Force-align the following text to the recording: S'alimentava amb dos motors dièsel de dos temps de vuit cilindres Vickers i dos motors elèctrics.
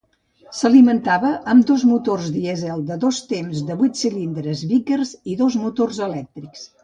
S'alimentava 0.59 1.33
amb 1.51 1.65
dos 1.71 1.83
motors 1.89 2.31
dièsel 2.37 2.81
de 2.89 2.97
dos 3.05 3.19
temps 3.33 3.61
de 3.69 3.77
vuit 3.83 4.01
cilindres 4.07 4.63
Vickers 4.71 5.15
i 5.35 5.39
dos 5.43 5.59
motors 5.67 6.01
elèctrics. 6.07 6.65